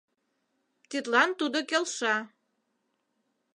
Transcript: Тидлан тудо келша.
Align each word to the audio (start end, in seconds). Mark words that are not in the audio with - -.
Тидлан 0.89 1.29
тудо 1.39 1.59
келша. 1.69 2.15